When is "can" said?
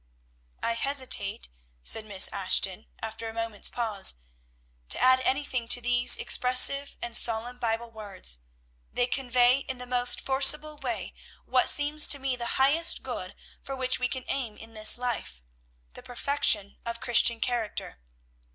14.07-14.25